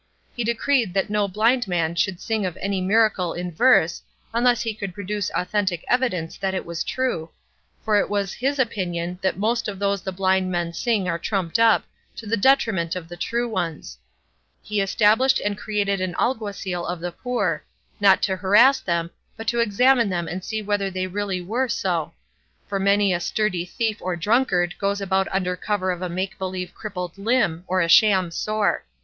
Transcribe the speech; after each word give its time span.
He 0.35 0.43
decreed 0.43 0.95
that 0.95 1.11
no 1.11 1.27
blind 1.27 1.67
man 1.67 1.93
should 1.93 2.19
sing 2.19 2.43
of 2.43 2.57
any 2.59 2.81
miracle 2.81 3.33
in 3.35 3.51
verse, 3.51 4.01
unless 4.33 4.63
he 4.63 4.73
could 4.73 4.95
produce 4.95 5.29
authentic 5.35 5.85
evidence 5.87 6.39
that 6.39 6.55
it 6.55 6.65
was 6.65 6.83
true, 6.83 7.29
for 7.85 7.99
it 7.99 8.09
was 8.09 8.33
his 8.33 8.57
opinion 8.57 9.19
that 9.21 9.37
most 9.37 9.67
of 9.67 9.77
those 9.77 10.01
the 10.01 10.11
blind 10.11 10.49
men 10.51 10.73
sing 10.73 11.07
are 11.07 11.19
trumped 11.19 11.59
up, 11.59 11.83
to 12.15 12.25
the 12.25 12.35
detriment 12.35 12.95
of 12.95 13.09
the 13.09 13.15
true 13.15 13.47
ones. 13.47 13.99
He 14.63 14.81
established 14.81 15.39
and 15.39 15.55
created 15.55 16.01
an 16.01 16.15
alguacil 16.15 16.83
of 16.83 16.99
the 16.99 17.11
poor, 17.11 17.63
not 17.99 18.23
to 18.23 18.37
harass 18.37 18.79
them, 18.79 19.11
but 19.37 19.47
to 19.49 19.59
examine 19.59 20.09
them 20.09 20.27
and 20.27 20.43
see 20.43 20.63
whether 20.63 20.89
they 20.89 21.05
really 21.05 21.41
were 21.41 21.67
so; 21.67 22.11
for 22.67 22.79
many 22.79 23.13
a 23.13 23.19
sturdy 23.19 23.65
thief 23.65 23.97
or 24.01 24.15
drunkard 24.15 24.75
goes 24.79 24.99
about 24.99 25.27
under 25.31 25.55
cover 25.55 25.91
of 25.91 26.01
a 26.01 26.09
make 26.09 26.39
believe 26.39 26.73
crippled 26.73 27.19
limb 27.19 27.63
or 27.67 27.81
a 27.81 27.87
sham 27.87 28.31
sore. 28.31 28.83